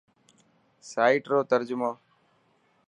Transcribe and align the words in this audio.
سائيٽ 0.91 1.23
رو 1.31 1.39
ترجمو. 1.51 1.91